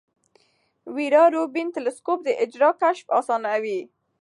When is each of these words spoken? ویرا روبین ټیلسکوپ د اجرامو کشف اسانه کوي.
ویرا 0.95 1.23
روبین 1.35 1.67
ټیلسکوپ 1.75 2.19
د 2.23 2.29
اجرامو 2.43 2.79
کشف 2.81 3.05
اسانه 3.19 3.49
کوي. 3.53 3.79